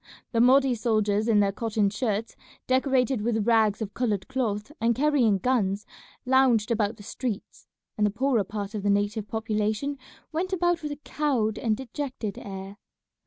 The 0.31 0.41
Mahdi's 0.41 0.81
soldiers 0.81 1.27
in 1.27 1.41
their 1.41 1.51
cotton 1.51 1.91
shirts, 1.91 2.35
decorated 2.65 3.21
with 3.21 3.45
rags 3.45 3.83
of 3.83 3.93
coloured 3.93 4.27
cloth, 4.27 4.71
and 4.81 4.95
carrying 4.95 5.37
guns, 5.37 5.85
lounged 6.25 6.71
about 6.71 6.97
the 6.97 7.03
streets, 7.03 7.67
and 7.99 8.07
the 8.07 8.09
poorer 8.09 8.43
part 8.43 8.73
of 8.73 8.81
the 8.81 8.89
native 8.89 9.27
population 9.27 9.99
went 10.31 10.53
about 10.53 10.81
with 10.81 10.91
a 10.91 10.99
cowed 11.03 11.59
and 11.59 11.77
dejected 11.77 12.39
air. 12.39 12.77